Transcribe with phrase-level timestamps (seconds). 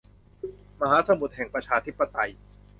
[0.79, 2.31] มหาสมุทรแห่งประชาธิปไตย